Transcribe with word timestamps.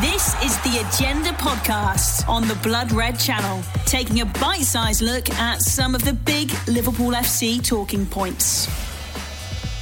This 0.00 0.40
is 0.44 0.56
the 0.58 0.86
Agenda 0.86 1.30
podcast 1.30 2.28
on 2.28 2.46
the 2.46 2.54
Blood 2.56 2.92
Red 2.92 3.18
Channel, 3.18 3.64
taking 3.84 4.20
a 4.20 4.26
bite 4.26 4.62
sized 4.62 5.02
look 5.02 5.28
at 5.30 5.60
some 5.60 5.92
of 5.92 6.04
the 6.04 6.12
big 6.12 6.52
Liverpool 6.68 7.10
FC 7.10 7.66
talking 7.66 8.06
points. 8.06 8.68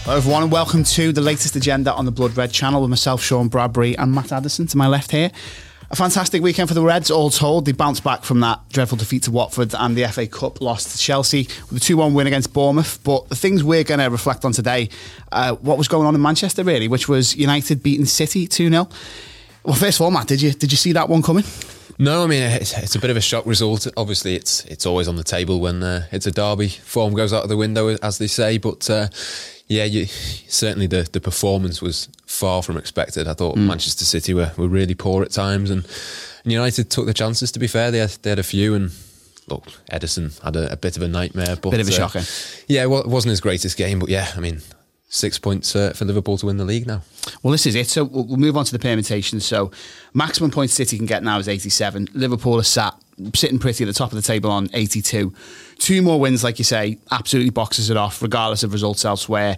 Hello, 0.05 0.17
everyone, 0.17 0.45
and 0.45 0.51
welcome 0.51 0.85
to 0.85 1.13
the 1.13 1.21
latest 1.21 1.55
agenda 1.55 1.93
on 1.93 2.07
the 2.07 2.13
Blood 2.13 2.35
Red 2.35 2.51
channel 2.51 2.81
with 2.81 2.89
myself, 2.89 3.23
Sean 3.23 3.49
Bradbury, 3.49 3.95
and 3.99 4.11
Matt 4.11 4.33
Addison 4.33 4.67
to 4.69 4.79
my 4.79 4.87
left 4.87 5.11
here. 5.11 5.31
A 5.91 5.97
fantastic 5.97 6.41
weekend 6.41 6.69
for 6.69 6.75
the 6.75 6.83
Reds, 6.83 7.11
all 7.11 7.29
told. 7.29 7.67
They 7.67 7.73
bounced 7.73 8.03
back 8.03 8.25
from 8.25 8.41
that 8.41 8.67
dreadful 8.71 8.97
defeat 8.97 9.25
to 9.25 9.31
Watford 9.31 9.75
and 9.75 9.95
the 9.95 10.09
FA 10.09 10.27
Cup 10.27 10.63
loss 10.63 10.93
to 10.93 10.99
Chelsea 10.99 11.47
with 11.69 11.77
a 11.77 11.81
2 11.81 11.95
1 11.99 12.15
win 12.15 12.27
against 12.27 12.55
Bournemouth. 12.55 13.01
But 13.05 13.29
the 13.29 13.37
things 13.37 13.63
we're 13.63 13.85
going 13.85 14.01
to 14.01 14.07
reflect 14.07 14.47
on 14.47 14.53
today, 14.53 14.89
uh, 15.31 15.57
what 15.57 15.77
was 15.77 15.89
going 15.89 16.07
on 16.07 16.15
in 16.15 16.23
Manchester, 16.23 16.65
really, 16.65 16.89
which 16.89 17.07
was 17.07 17.37
United 17.37 17.83
beating 17.83 18.07
City 18.07 18.47
2 18.47 18.71
0. 18.71 18.89
Well, 19.67 19.75
first 19.75 19.99
of 19.99 20.05
all, 20.05 20.13
Matt, 20.13 20.29
did 20.29 20.41
you, 20.41 20.53
did 20.53 20.71
you 20.71 20.79
see 20.79 20.93
that 20.93 21.09
one 21.09 21.23
coming? 21.23 21.43
No, 21.99 22.23
I 22.23 22.27
mean 22.29 22.43
it's, 22.43 22.77
it's, 22.79 22.95
a 22.95 23.01
bit 23.01 23.11
of 23.11 23.17
a 23.17 23.21
shock 23.21 23.47
result. 23.47 23.87
Obviously, 23.97 24.37
it's 24.37 24.65
it's 24.67 24.85
always 24.85 25.09
on 25.09 25.17
the 25.17 25.25
table 25.25 25.61
when 25.61 25.83
uh, 25.83 26.07
it's 26.13 26.27
a 26.27 26.31
derby. 26.31 26.69
Form 26.69 27.15
goes 27.15 27.33
out 27.33 27.43
of 27.43 27.49
the 27.49 27.57
window, 27.57 27.89
as 27.89 28.19
they 28.19 28.27
say. 28.27 28.59
But 28.59 28.89
uh, 28.89 29.09
yeah, 29.67 29.85
you, 29.85 30.05
certainly 30.07 30.87
the, 30.87 31.09
the 31.11 31.21
performance 31.21 31.81
was 31.81 32.09
far 32.27 32.63
from 32.63 32.77
expected. 32.77 33.27
I 33.27 33.33
thought 33.33 33.57
mm. 33.57 33.67
Manchester 33.67 34.05
City 34.05 34.35
were, 34.35 34.53
were 34.57 34.69
really 34.69 34.95
poor 34.95 35.23
at 35.23 35.31
times, 35.31 35.71
and, 35.71 35.87
and 36.45 36.53
United 36.53 36.91
took 36.91 37.07
the 37.07 37.15
chances. 37.15 37.51
To 37.53 37.59
be 37.59 37.67
fair, 37.67 37.91
they 37.91 37.99
had, 37.99 38.11
they 38.23 38.31
had 38.31 38.39
a 38.39 38.45
few, 38.45 38.75
and 38.75 38.93
look, 39.49 39.65
Ederson 39.91 40.39
had 40.43 40.55
a, 40.55 40.73
a 40.73 40.77
bit 40.77 40.99
of 40.99 41.03
a 41.03 41.09
nightmare. 41.09 41.57
But, 41.57 41.71
bit 41.71 41.81
of 41.81 41.89
a 41.89 41.93
uh, 41.93 41.95
shocker. 41.95 42.23
Yeah, 42.69 42.87
well, 42.87 43.01
it 43.01 43.09
wasn't 43.09 43.31
his 43.31 43.41
greatest 43.41 43.79
game, 43.79 43.99
but 44.01 44.11
yeah, 44.11 44.31
I 44.37 44.41
mean, 44.41 44.61
six 45.09 45.39
points 45.39 45.75
uh, 45.77 45.93
for 45.93 46.05
Liverpool 46.05 46.37
to 46.39 46.47
win 46.47 46.57
the 46.57 46.65
league 46.65 46.87
now. 46.87 47.03
Well, 47.43 47.53
this 47.53 47.67
is 47.67 47.75
it. 47.75 47.89
So 47.89 48.05
we'll 48.05 48.37
move 48.37 48.57
on 48.57 48.65
to 48.65 48.73
the 48.73 48.79
permutations. 48.79 49.45
So 49.45 49.71
maximum 50.15 50.51
points 50.51 50.75
City 50.75 50.97
can 50.97 51.07
get 51.07 51.23
now 51.23 51.39
is 51.39 51.49
87. 51.49 52.09
Liverpool 52.13 52.59
are 52.59 52.65
sat 52.65 52.95
sitting 53.35 53.59
pretty 53.59 53.85
at 53.85 53.87
the 53.87 53.95
top 53.95 54.11
of 54.13 54.17
the 54.17 54.23
table 54.23 54.51
on 54.51 54.69
82. 54.73 55.33
Two 55.79 56.03
more 56.03 56.21
wins, 56.21 56.45
like 56.45 56.59
you 56.59 56.65
say, 56.65 56.99
absolutely 57.11 57.51
boxes 57.51 57.89
it 57.91 57.97
off, 57.97 58.21
regardless 58.21 58.63
of 58.63 58.73
results 58.73 59.05
elsewhere. 59.05 59.57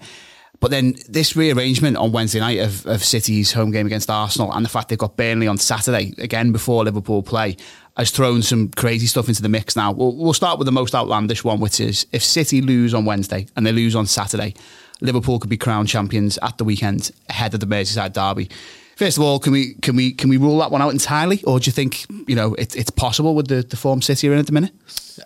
But 0.60 0.72
then 0.72 0.96
this 1.08 1.36
rearrangement 1.36 1.96
on 1.96 2.10
Wednesday 2.10 2.40
night 2.40 2.58
of, 2.58 2.84
of 2.86 3.04
City's 3.04 3.52
home 3.52 3.70
game 3.70 3.86
against 3.86 4.10
Arsenal 4.10 4.52
and 4.52 4.64
the 4.64 4.68
fact 4.68 4.88
they've 4.88 4.98
got 4.98 5.16
Burnley 5.16 5.46
on 5.46 5.56
Saturday, 5.56 6.14
again 6.18 6.50
before 6.50 6.84
Liverpool 6.84 7.22
play, 7.22 7.56
has 7.96 8.10
thrown 8.10 8.42
some 8.42 8.68
crazy 8.70 9.06
stuff 9.06 9.28
into 9.28 9.42
the 9.42 9.48
mix 9.48 9.76
now. 9.76 9.92
We'll, 9.92 10.16
we'll 10.16 10.32
start 10.32 10.58
with 10.58 10.66
the 10.66 10.72
most 10.72 10.94
outlandish 10.94 11.44
one, 11.44 11.60
which 11.60 11.80
is 11.80 12.06
if 12.12 12.24
City 12.24 12.60
lose 12.60 12.92
on 12.92 13.04
Wednesday 13.04 13.46
and 13.56 13.64
they 13.64 13.72
lose 13.72 13.94
on 13.94 14.06
Saturday, 14.06 14.54
Liverpool 15.00 15.38
could 15.38 15.50
be 15.50 15.56
crowned 15.56 15.88
champions 15.88 16.38
at 16.42 16.58
the 16.58 16.64
weekend 16.64 17.12
ahead 17.28 17.54
of 17.54 17.60
the 17.60 17.66
Merseyside 17.66 18.12
derby. 18.12 18.50
First 18.96 19.16
of 19.16 19.22
all, 19.22 19.38
can 19.38 19.52
we 19.52 19.74
can 19.74 19.94
we 19.94 20.10
can 20.10 20.28
we 20.28 20.38
rule 20.38 20.58
that 20.58 20.72
one 20.72 20.82
out 20.82 20.90
entirely, 20.90 21.40
or 21.44 21.60
do 21.60 21.68
you 21.68 21.72
think 21.72 22.04
you 22.28 22.36
know 22.36 22.54
it, 22.54 22.76
it's 22.76 22.90
possible 22.90 23.34
with 23.34 23.48
the, 23.48 23.62
the 23.62 23.76
form 23.76 24.02
City 24.02 24.28
are 24.28 24.32
in 24.32 24.38
at 24.38 24.46
the 24.46 24.52
minute? 24.52 24.72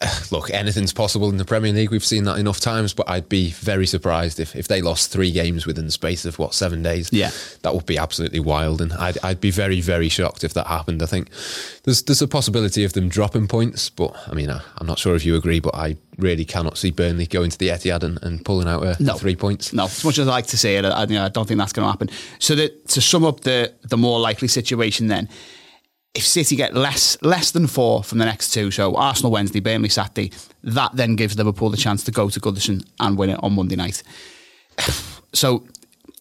look, 0.31 0.51
anything's 0.51 0.93
possible 0.93 1.29
in 1.29 1.37
the 1.37 1.45
Premier 1.45 1.73
League. 1.73 1.91
We've 1.91 2.05
seen 2.05 2.25
that 2.25 2.39
enough 2.39 2.61
times, 2.61 2.95
but 2.95 3.09
I'd 3.09 3.29
be 3.29 3.51
very 3.51 3.87
surprised 3.87 4.41
if, 4.41 4.57
if 4.57 4.69
they 4.69 4.81
lost 4.83 5.11
three 5.11 5.31
games 5.31 5.67
within 5.67 5.87
the 5.87 5.93
space 5.93 6.25
of 6.25 6.39
what 6.39 6.55
seven 6.55 6.83
days. 6.83 7.13
Yeah, 7.13 7.31
that 7.63 7.75
would 7.75 7.87
be 7.87 7.99
absolutely 7.99 8.41
wild, 8.41 8.81
and 8.81 8.93
I'd, 8.95 9.19
I'd 9.23 9.41
be 9.41 9.51
very 9.51 9.81
very 9.81 10.09
shocked 10.09 10.45
if 10.45 10.55
that 10.55 10.67
happened. 10.67 11.03
I 11.03 11.07
think 11.07 11.29
there's 11.85 12.03
there's 12.03 12.23
a 12.23 12.29
possibility 12.29 12.85
of 12.85 12.93
them 12.93 13.09
dropping 13.09 13.49
points, 13.49 13.91
but 13.91 14.15
I 14.27 14.35
mean 14.35 14.51
I, 14.51 14.63
am 14.81 14.87
not 14.87 14.99
sure 14.99 15.15
if 15.15 15.25
you 15.25 15.37
agree, 15.37 15.61
but 15.61 15.75
I 15.75 15.97
really 16.19 16.45
cannot 16.45 16.79
see 16.79 16.91
Burnley 16.91 17.27
going 17.27 17.51
to 17.51 17.59
the 17.59 17.69
Etihad 17.69 18.03
and, 18.03 18.23
and 18.23 18.45
pulling 18.45 18.69
out 18.69 18.83
a, 18.83 19.03
no. 19.03 19.15
three 19.15 19.37
points. 19.37 19.73
No, 19.73 19.85
as 19.85 20.05
much 20.05 20.19
as 20.19 20.29
I 20.29 20.31
like 20.31 20.47
to 20.49 20.59
say 20.59 20.77
it, 20.77 20.85
I, 20.85 21.03
you 21.05 21.15
know, 21.15 21.25
I 21.25 21.29
don't 21.29 21.49
think 21.49 21.59
that's 21.59 21.73
going 21.73 21.87
to 21.87 21.91
happen. 21.91 22.11
So 22.39 22.55
that 22.57 22.89
to 22.89 23.01
sum 23.01 23.25
up 23.25 23.41
the 23.41 23.73
the 23.83 23.97
more 23.97 24.21
likely 24.21 24.49
situation 24.49 25.09
then 25.09 25.29
if 26.15 26.27
City 26.27 26.57
get 26.57 26.75
less 26.75 27.17
less 27.23 27.51
than 27.53 27.67
four 27.67 28.05
from 28.05 28.19
the 28.19 28.25
next 28.25 28.53
two, 28.53 28.71
so 28.71 28.95
Arsenal 28.97 29.33
Wednesday, 29.33 29.61
Burnley 29.61 29.89
Saturday, 29.89 30.33
that 30.63 30.95
then 30.95 31.17
gives 31.17 31.37
Liverpool 31.37 31.71
the 31.71 31.77
chance 31.77 32.05
to 32.05 32.11
go 32.11 32.29
to 32.29 32.41
Goodison 32.41 32.87
and 33.01 33.17
win 33.17 33.31
it 33.31 33.41
on 33.43 33.55
Monday 33.55 33.77
night. 33.77 34.03
So, 35.35 35.67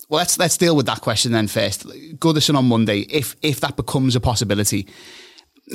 well, 0.08 0.20
let's 0.20 0.40
let's 0.40 0.56
deal 0.56 0.74
with 0.74 0.86
that 0.86 1.02
question 1.02 1.34
then 1.34 1.50
first. 1.50 1.86
Goodison 1.86 2.56
on 2.56 2.64
Monday, 2.70 3.02
if 3.10 3.36
if 3.42 3.60
that 3.60 3.76
becomes 3.76 4.16
a 4.16 4.22
possibility, 4.22 4.88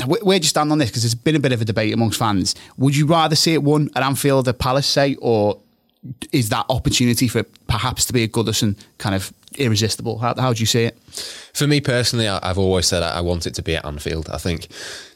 where 0.07 0.39
do 0.39 0.45
you 0.45 0.49
stand 0.49 0.73
on 0.73 0.79
this? 0.79 0.89
Because 0.89 1.03
there's 1.03 1.15
been 1.15 1.37
a 1.37 1.39
bit 1.39 1.53
of 1.53 1.61
a 1.61 1.67
debate 1.67 1.93
amongst 1.93 2.19
fans. 2.19 2.55
Would 2.79 2.97
you 2.97 3.05
rather 3.05 3.37
see 3.37 3.53
it 3.53 3.63
won 3.63 3.91
at 3.95 4.03
Anfield 4.03 4.49
at 4.49 4.59
Palace, 4.59 4.87
say, 4.87 5.17
or 5.17 5.61
is 6.33 6.49
that 6.49 6.65
opportunity 6.71 7.29
for 7.29 7.43
perhaps 7.69 8.07
to 8.07 8.15
be 8.15 8.23
a 8.23 8.29
Goodison 8.29 8.79
kind 8.99 9.15
of 9.15 9.35
irresistible? 9.59 10.19
How, 10.19 10.35
how 10.35 10.53
do 10.53 10.61
you 10.61 10.67
see 10.67 10.85
it? 10.85 10.99
For 11.57 11.67
me 11.67 11.81
personally, 11.81 12.29
I, 12.29 12.47
have 12.47 12.59
always 12.59 12.87
said 12.87 13.03
I 13.03 13.23
want 13.23 13.47
it 13.47 13.55
to 13.55 13.63
be 13.63 13.77
at 13.77 13.87
Anfield. 13.87 14.29
I 14.29 14.37
think 14.37 14.69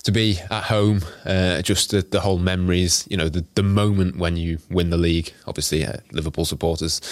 to 0.05 0.11
be 0.11 0.39
at 0.51 0.65
home, 0.65 1.03
uh, 1.27 1.61
just 1.61 1.91
the, 1.91 2.01
the, 2.01 2.21
whole 2.21 2.39
memories, 2.39 3.07
you 3.11 3.19
know, 3.19 3.29
the, 3.29 3.45
the 3.57 3.63
moment 3.63 4.17
when 4.17 4.39
you 4.39 4.57
win 4.71 4.89
the 4.89 4.97
league. 4.97 5.35
Obviously, 5.47 5.85
uh, 5.85 5.99
Liverpool 6.13 6.47
supporters, 6.47 7.03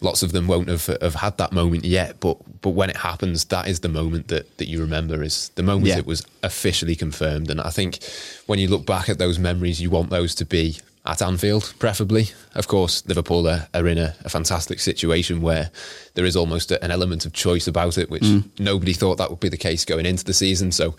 lots 0.00 0.24
of 0.24 0.32
them 0.32 0.48
won't 0.48 0.68
have, 0.68 0.86
have 1.00 1.14
had 1.14 1.38
that 1.38 1.52
moment 1.52 1.84
yet, 1.84 2.18
but 2.18 2.38
but 2.60 2.70
when 2.70 2.90
it 2.90 2.96
happens, 2.96 3.44
that 3.46 3.68
is 3.68 3.80
the 3.80 3.88
moment 3.88 4.26
that, 4.28 4.58
that 4.58 4.66
you 4.66 4.80
remember 4.80 5.22
is 5.22 5.50
the 5.50 5.62
moment 5.62 5.86
yeah. 5.86 5.98
it 5.98 6.06
was 6.06 6.26
officially 6.42 6.96
confirmed. 6.96 7.50
And 7.50 7.60
I 7.60 7.70
think 7.70 8.00
when 8.46 8.58
you 8.58 8.66
look 8.66 8.84
back 8.84 9.08
at 9.08 9.18
those 9.18 9.38
memories, 9.38 9.80
you 9.80 9.90
want 9.90 10.10
those 10.10 10.34
to 10.34 10.44
be 10.44 10.78
at 11.04 11.20
Anfield, 11.20 11.74
preferably. 11.80 12.28
Of 12.54 12.68
course, 12.68 13.04
Liverpool 13.06 13.48
are, 13.48 13.66
are 13.74 13.88
in 13.88 13.98
a, 13.98 14.14
a, 14.24 14.28
fantastic 14.28 14.78
situation 14.78 15.40
where 15.40 15.70
there 16.14 16.24
is 16.24 16.36
almost 16.36 16.70
a, 16.70 16.82
an 16.84 16.92
element 16.92 17.26
of 17.26 17.32
choice 17.32 17.66
about 17.66 17.98
it, 17.98 18.08
which 18.08 18.22
mm. 18.22 18.44
nobody 18.60 18.92
thought 18.92 19.16
that 19.18 19.28
would 19.28 19.40
be 19.40 19.48
the 19.48 19.56
case 19.56 19.84
going 19.84 20.06
into 20.06 20.24
the 20.24 20.32
season. 20.32 20.70
So 20.70 20.94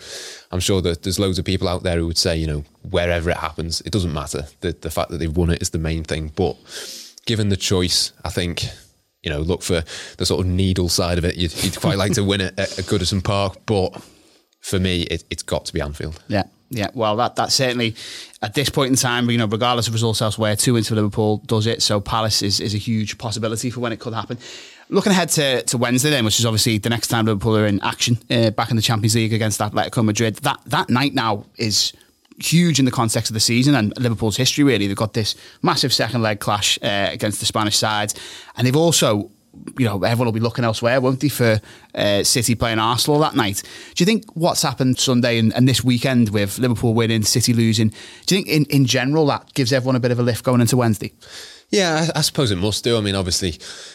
I'm 0.52 0.60
sure 0.60 0.82
that 0.82 1.02
there's 1.02 1.18
loads 1.18 1.38
of 1.38 1.46
people 1.46 1.68
out 1.68 1.84
there 1.84 1.96
who 1.96 2.06
would 2.06 2.18
say, 2.18 2.36
you 2.36 2.46
know, 2.46 2.64
wherever 2.90 3.30
it 3.30 3.38
happens, 3.38 3.80
it 3.82 3.92
doesn't 3.92 4.12
matter. 4.12 4.46
The, 4.60 4.72
the 4.72 4.90
fact 4.90 5.10
that 5.10 5.18
they've 5.18 5.34
won 5.34 5.50
it 5.50 5.62
is 5.62 5.70
the 5.70 5.78
main 5.78 6.04
thing. 6.04 6.32
But 6.36 6.56
given 7.24 7.48
the 7.48 7.56
choice, 7.56 8.12
I 8.26 8.28
think, 8.28 8.66
you 9.22 9.30
know, 9.30 9.40
look 9.40 9.62
for 9.62 9.84
the 10.18 10.26
sort 10.26 10.44
of 10.44 10.46
needle 10.46 10.90
side 10.90 11.16
of 11.16 11.24
it. 11.24 11.36
You'd, 11.36 11.64
you'd 11.64 11.80
quite 11.80 11.96
like 11.96 12.12
to 12.12 12.24
win 12.24 12.42
it 12.42 12.58
at, 12.58 12.78
at 12.78 12.84
Goodison 12.84 13.24
Park, 13.24 13.56
but 13.64 14.02
for 14.60 14.78
me, 14.78 15.02
it, 15.04 15.24
it's 15.30 15.42
got 15.42 15.64
to 15.64 15.72
be 15.72 15.80
Anfield. 15.80 16.22
Yeah. 16.28 16.44
Yeah, 16.70 16.88
well, 16.94 17.16
that 17.16 17.36
that 17.36 17.52
certainly 17.52 17.94
at 18.42 18.54
this 18.54 18.68
point 18.68 18.90
in 18.90 18.96
time, 18.96 19.30
you 19.30 19.38
know, 19.38 19.46
regardless 19.46 19.86
of 19.86 19.92
results 19.92 20.20
elsewhere, 20.20 20.56
two 20.56 20.76
into 20.76 20.94
Liverpool 20.94 21.38
does 21.46 21.66
it. 21.66 21.82
So 21.82 22.00
Palace 22.00 22.42
is, 22.42 22.60
is 22.60 22.74
a 22.74 22.78
huge 22.78 23.16
possibility 23.18 23.70
for 23.70 23.80
when 23.80 23.92
it 23.92 24.00
could 24.00 24.14
happen. 24.14 24.38
Looking 24.88 25.12
ahead 25.12 25.30
to, 25.30 25.62
to 25.62 25.78
Wednesday, 25.78 26.10
then, 26.10 26.24
which 26.24 26.38
is 26.38 26.44
obviously 26.44 26.78
the 26.78 26.90
next 26.90 27.08
time 27.08 27.26
Liverpool 27.26 27.56
are 27.56 27.66
in 27.66 27.80
action 27.80 28.18
uh, 28.30 28.50
back 28.50 28.70
in 28.70 28.76
the 28.76 28.82
Champions 28.82 29.14
League 29.14 29.32
against 29.32 29.60
Atletico 29.60 30.04
Madrid. 30.04 30.36
That 30.36 30.60
that 30.66 30.90
night 30.90 31.14
now 31.14 31.46
is 31.56 31.92
huge 32.38 32.78
in 32.78 32.84
the 32.84 32.90
context 32.90 33.30
of 33.30 33.34
the 33.34 33.40
season 33.40 33.74
and 33.74 33.96
Liverpool's 33.98 34.36
history. 34.36 34.64
Really, 34.64 34.86
they've 34.86 34.96
got 34.96 35.12
this 35.12 35.36
massive 35.62 35.92
second 35.92 36.22
leg 36.22 36.40
clash 36.40 36.78
uh, 36.82 37.08
against 37.12 37.40
the 37.40 37.46
Spanish 37.46 37.76
sides, 37.76 38.14
and 38.56 38.66
they've 38.66 38.76
also 38.76 39.30
you 39.78 39.86
know, 39.86 40.02
everyone 40.02 40.26
will 40.26 40.32
be 40.32 40.40
looking 40.40 40.64
elsewhere, 40.64 41.00
won't 41.00 41.20
they, 41.20 41.28
for 41.28 41.60
uh, 41.94 42.22
City 42.22 42.54
playing 42.54 42.78
Arsenal 42.78 43.18
that 43.20 43.34
night. 43.34 43.62
Do 43.94 44.02
you 44.02 44.06
think 44.06 44.24
what's 44.34 44.62
happened 44.62 44.98
Sunday 44.98 45.38
and, 45.38 45.54
and, 45.54 45.68
this 45.68 45.82
weekend 45.82 46.30
with 46.30 46.58
Liverpool 46.58 46.94
winning, 46.94 47.22
City 47.22 47.52
losing, 47.52 47.88
do 48.26 48.36
you 48.36 48.42
think 48.42 48.48
in, 48.48 48.64
in 48.66 48.86
general 48.86 49.26
that 49.26 49.52
gives 49.54 49.72
everyone 49.72 49.96
a 49.96 50.00
bit 50.00 50.10
of 50.10 50.18
a 50.18 50.22
lift 50.22 50.44
going 50.44 50.60
into 50.60 50.76
Wednesday? 50.76 51.12
Yeah, 51.70 52.06
I, 52.14 52.18
I 52.18 52.20
suppose 52.20 52.50
it 52.50 52.56
must 52.56 52.84
do. 52.84 52.96
I 52.96 53.00
mean, 53.00 53.14
obviously, 53.14 53.52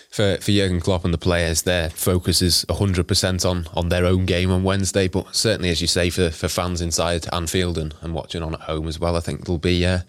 for, 0.10 0.38
for 0.42 0.52
Jurgen 0.52 0.82
Klopp 0.82 1.06
and 1.06 1.14
the 1.14 1.18
players, 1.18 1.62
their 1.62 1.90
focus 1.90 2.42
is 2.42 2.66
100% 2.68 3.50
on, 3.50 3.68
on 3.74 3.90
their 3.90 4.06
own 4.06 4.26
game 4.26 4.52
on 4.52 4.64
Wednesday. 4.64 5.08
But 5.08 5.36
certainly, 5.36 5.70
as 5.70 5.80
you 5.80 5.88
say, 5.88 6.10
for, 6.10 6.30
for 6.30 6.48
fans 6.48 6.82
inside 6.82 7.26
Anfield 7.32 7.78
and, 7.78 7.96
and 8.02 8.14
watching 8.14 8.44
on 8.44 8.54
at 8.54 8.62
home 8.62 8.88
as 8.88 9.00
well, 9.00 9.16
I 9.16 9.22
think 9.22 9.46
there'll 9.46 9.60
be. 9.60 9.86
Uh, 9.86 10.00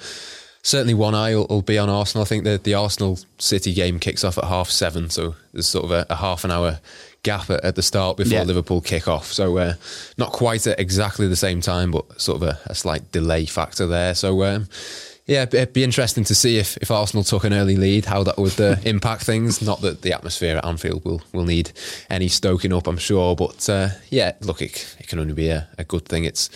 certainly 0.62 0.94
one 0.94 1.15
eye 1.15 1.34
will, 1.34 1.47
will, 1.48 1.62
be 1.62 1.78
on 1.78 1.88
Arsenal. 1.88 2.22
I 2.22 2.26
think 2.26 2.44
the, 2.44 2.59
the 2.59 2.75
Arsenal 2.75 3.19
City 3.38 3.72
game 3.72 3.98
kicks 3.98 4.25
off 4.25 4.38
at 4.38 4.44
half 4.44 4.71
seven, 4.71 5.10
so 5.10 5.34
there's 5.53 5.66
sort 5.66 5.84
of 5.87 5.91
a, 5.91 6.06
a 6.10 6.16
half 6.16 6.44
an 6.44 6.50
hour 6.50 6.81
gap 7.22 7.50
at, 7.50 7.65
at 7.65 7.76
the 7.76 7.82
start 7.82 8.16
before 8.16 8.38
yeah. 8.38 8.44
Liverpool 8.44 8.81
kick 8.81 9.09
off. 9.09 9.26
So 9.26 9.59
uh, 9.59 9.75
not 10.17 10.32
quite 10.32 10.67
at 10.67 10.79
exactly 10.79 11.29
the 11.29 11.37
same 11.37 11.61
time, 11.61 11.90
but 11.90 12.20
sort 12.20 12.43
of 12.43 12.49
a, 12.49 12.58
a 12.67 12.75
slight 12.75 13.11
delay 13.12 13.46
factor 13.46 13.87
there. 13.87 14.14
So 14.14 14.43
um, 14.44 14.69
yeah, 15.26 15.43
it'd 15.43 15.73
be 15.73 15.84
interesting 15.84 16.25
to 16.25 16.34
see 16.34 16.58
if, 16.58 16.76
if 16.79 16.90
Arsenal 16.90 17.23
took 17.23 17.44
an 17.44 17.52
early 17.52 17.76
lead, 17.76 18.06
how 18.06 18.25
that 18.25 18.37
would 18.37 18.61
uh, 18.61 18.76
impact 18.84 19.23
things. 19.23 19.62
Not 19.62 19.81
that 19.82 20.02
the 20.02 20.12
atmosphere 20.12 20.56
at 20.56 20.64
Anfield 20.64 21.05
will, 21.05 21.23
will 21.32 21.44
need 21.44 21.73
any 22.08 22.29
stoking 22.29 22.73
up, 22.73 22.87
I'm 22.87 22.99
sure, 22.99 23.37
but 23.37 23.69
uh, 23.69 23.90
yeah, 24.08 24.32
look, 24.40 24.61
it, 24.61 24.96
it 24.99 25.08
can 25.08 25.19
only 25.19 25.34
be 25.34 25.49
a, 25.49 25.69
a 25.79 25.84
good 25.84 26.06
thing. 26.06 26.25
It's 26.25 26.50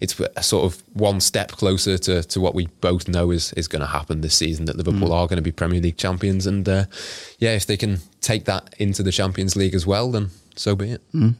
it's 0.00 0.18
a 0.20 0.42
sort 0.42 0.64
of 0.64 0.82
one 0.92 1.20
step 1.20 1.52
closer 1.52 1.96
to, 1.98 2.22
to 2.22 2.40
what 2.40 2.54
we 2.54 2.66
both 2.80 3.08
know 3.08 3.30
is 3.30 3.52
is 3.54 3.68
going 3.68 3.80
to 3.80 3.86
happen 3.86 4.20
this 4.20 4.34
season. 4.34 4.64
That 4.66 4.76
Liverpool 4.76 5.08
mm. 5.08 5.14
are 5.14 5.26
going 5.26 5.36
to 5.36 5.42
be 5.42 5.52
Premier 5.52 5.80
League 5.80 5.96
champions, 5.96 6.46
and 6.46 6.68
uh, 6.68 6.84
yeah, 7.38 7.54
if 7.54 7.66
they 7.66 7.76
can 7.76 7.98
take 8.20 8.44
that 8.46 8.74
into 8.78 9.02
the 9.02 9.12
Champions 9.12 9.56
League 9.56 9.74
as 9.74 9.86
well, 9.86 10.10
then 10.10 10.30
so 10.56 10.74
be 10.76 10.92
it. 10.92 11.12
Mm. 11.12 11.34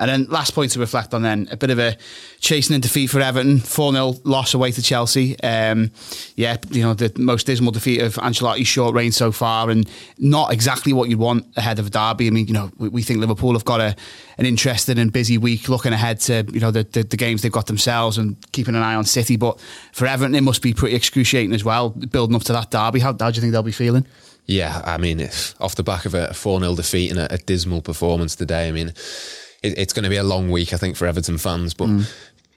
And 0.00 0.08
then 0.08 0.24
last 0.26 0.54
point 0.54 0.70
to 0.72 0.78
reflect 0.78 1.12
on 1.12 1.22
then, 1.22 1.48
a 1.50 1.56
bit 1.56 1.70
of 1.70 1.80
a 1.80 1.96
chasing 2.38 2.74
and 2.74 2.82
defeat 2.82 3.08
for 3.08 3.20
Everton, 3.20 3.58
4-0 3.58 4.20
loss 4.22 4.54
away 4.54 4.70
to 4.70 4.80
Chelsea. 4.80 5.38
Um, 5.40 5.90
yeah, 6.36 6.56
you 6.70 6.82
know, 6.82 6.94
the 6.94 7.12
most 7.18 7.46
dismal 7.46 7.72
defeat 7.72 8.00
of 8.00 8.14
Ancelotti's 8.14 8.68
short 8.68 8.94
reign 8.94 9.10
so 9.10 9.32
far 9.32 9.70
and 9.70 9.90
not 10.16 10.52
exactly 10.52 10.92
what 10.92 11.08
you'd 11.08 11.18
want 11.18 11.46
ahead 11.56 11.80
of 11.80 11.88
a 11.88 11.90
derby. 11.90 12.28
I 12.28 12.30
mean, 12.30 12.46
you 12.46 12.54
know, 12.54 12.70
we, 12.78 12.88
we 12.88 13.02
think 13.02 13.18
Liverpool 13.18 13.54
have 13.54 13.64
got 13.64 13.80
a 13.80 13.96
an 14.38 14.46
interesting 14.46 14.98
and 14.98 15.12
busy 15.12 15.36
week 15.36 15.68
looking 15.68 15.92
ahead 15.92 16.20
to, 16.20 16.46
you 16.52 16.60
know, 16.60 16.70
the, 16.70 16.84
the, 16.84 17.02
the 17.02 17.16
games 17.16 17.42
they've 17.42 17.50
got 17.50 17.66
themselves 17.66 18.18
and 18.18 18.36
keeping 18.52 18.76
an 18.76 18.82
eye 18.82 18.94
on 18.94 19.04
City. 19.04 19.36
But 19.36 19.58
for 19.92 20.06
Everton, 20.06 20.36
it 20.36 20.42
must 20.42 20.62
be 20.62 20.72
pretty 20.72 20.94
excruciating 20.94 21.52
as 21.52 21.64
well, 21.64 21.90
building 21.90 22.36
up 22.36 22.44
to 22.44 22.52
that 22.52 22.70
derby. 22.70 23.00
How, 23.00 23.16
how 23.18 23.32
do 23.32 23.34
you 23.34 23.40
think 23.40 23.52
they'll 23.52 23.64
be 23.64 23.72
feeling? 23.72 24.06
Yeah, 24.48 24.80
I 24.82 24.96
mean, 24.96 25.20
if, 25.20 25.54
off 25.60 25.76
the 25.76 25.82
back 25.82 26.06
of 26.06 26.14
a 26.14 26.32
4 26.32 26.60
0 26.60 26.74
defeat 26.74 27.10
and 27.10 27.20
a, 27.20 27.34
a, 27.34 27.36
dismal 27.36 27.82
performance 27.82 28.34
today, 28.34 28.66
I 28.66 28.72
mean, 28.72 28.88
it, 29.62 29.78
it's 29.78 29.92
going 29.92 30.04
to 30.04 30.08
be 30.08 30.16
a 30.16 30.24
long 30.24 30.50
week, 30.50 30.72
I 30.72 30.78
think, 30.78 30.96
for 30.96 31.06
Everton 31.06 31.36
fans. 31.36 31.74
But 31.74 31.88
mm. 31.88 32.10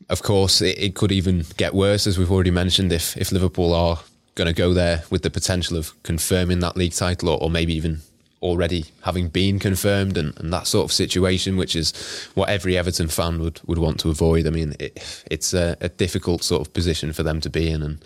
of 0.10 0.24
course, 0.24 0.62
it, 0.62 0.80
it, 0.80 0.96
could 0.96 1.12
even 1.12 1.44
get 1.58 1.74
worse, 1.74 2.08
as 2.08 2.18
we've 2.18 2.32
already 2.32 2.50
mentioned, 2.50 2.94
if, 2.94 3.18
if 3.18 3.34
Liverpool 3.34 3.74
are 3.74 4.00
going 4.36 4.48
to 4.48 4.54
go 4.54 4.74
there 4.74 5.04
with 5.10 5.24
the 5.24 5.30
potential 5.30 5.76
of 5.76 6.02
confirming 6.04 6.62
that 6.62 6.78
league 6.78 6.94
title 6.94 7.28
or, 7.28 7.44
or 7.44 7.50
maybe 7.50 7.74
even 7.74 8.00
already 8.42 8.86
having 9.04 9.28
been 9.28 9.60
confirmed 9.60 10.18
and, 10.18 10.40
and 10.40 10.54
that 10.54 10.68
sort 10.68 10.86
of 10.86 10.94
situation, 10.94 11.58
which 11.58 11.76
is 11.76 11.92
what 12.36 12.48
every 12.48 12.78
Everton 12.78 13.10
fan 13.10 13.42
would, 13.42 13.60
would 13.68 13.78
want 13.78 14.00
to 14.00 14.10
avoid. 14.10 14.48
I 14.48 14.50
mean, 14.50 14.76
it, 14.80 15.26
it's 15.30 15.54
a, 15.54 15.76
a, 15.82 15.90
difficult 15.90 16.42
sort 16.42 16.66
of 16.66 16.74
position 16.74 17.12
for 17.12 17.22
them 17.22 17.42
to 17.42 17.50
be 17.50 17.70
in. 17.70 17.84
And, 17.84 18.04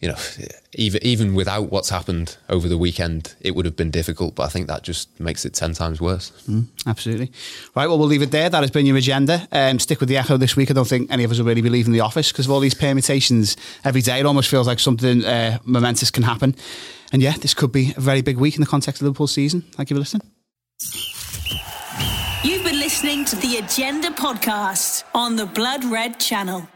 you 0.00 0.08
know, 0.08 0.16
even, 0.74 1.02
even 1.02 1.34
without 1.34 1.70
what's 1.70 1.88
happened 1.88 2.36
over 2.48 2.68
the 2.68 2.76
weekend, 2.76 3.34
it 3.40 3.54
would 3.54 3.64
have 3.64 3.76
been 3.76 3.90
difficult. 3.90 4.34
But 4.34 4.44
I 4.44 4.48
think 4.48 4.66
that 4.66 4.82
just 4.82 5.18
makes 5.18 5.44
it 5.44 5.54
10 5.54 5.72
times 5.72 6.00
worse. 6.00 6.30
Mm, 6.48 6.66
absolutely. 6.86 7.32
Right, 7.74 7.86
well, 7.86 7.98
we'll 7.98 8.08
leave 8.08 8.22
it 8.22 8.30
there. 8.30 8.50
That 8.50 8.62
has 8.62 8.70
been 8.70 8.86
your 8.86 8.96
agenda. 8.96 9.48
Um, 9.52 9.78
stick 9.78 10.00
with 10.00 10.08
the 10.08 10.16
Echo 10.16 10.36
this 10.36 10.56
week. 10.56 10.70
I 10.70 10.74
don't 10.74 10.86
think 10.86 11.10
any 11.10 11.24
of 11.24 11.30
us 11.30 11.38
will 11.38 11.46
really 11.46 11.62
be 11.62 11.70
leaving 11.70 11.92
the 11.92 12.00
office 12.00 12.32
because 12.32 12.46
of 12.46 12.52
all 12.52 12.60
these 12.60 12.74
permutations 12.74 13.56
every 13.84 14.02
day. 14.02 14.20
It 14.20 14.26
almost 14.26 14.50
feels 14.50 14.66
like 14.66 14.80
something 14.80 15.24
uh, 15.24 15.58
momentous 15.64 16.10
can 16.10 16.24
happen. 16.24 16.54
And 17.12 17.22
yeah, 17.22 17.32
this 17.32 17.54
could 17.54 17.72
be 17.72 17.94
a 17.96 18.00
very 18.00 18.20
big 18.20 18.36
week 18.36 18.56
in 18.56 18.60
the 18.60 18.66
context 18.66 19.00
of 19.00 19.06
Liverpool 19.06 19.28
season. 19.28 19.62
Thank 19.72 19.90
you 19.90 19.96
for 19.96 20.00
listening. 20.00 20.28
You've 22.42 22.64
been 22.64 22.80
listening 22.80 23.24
to 23.26 23.36
the 23.36 23.56
Agenda 23.56 24.10
podcast 24.10 25.04
on 25.14 25.36
the 25.36 25.46
Blood 25.46 25.84
Red 25.84 26.20
Channel. 26.20 26.68